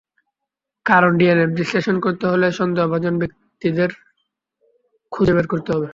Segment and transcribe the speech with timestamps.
[0.85, 3.89] কারণ, ডিএনএ বিশ্লেষণ করতে হলে সন্দেহভাজন ব্যক্তিদের
[5.11, 5.87] খুঁজে বের করতে হবে।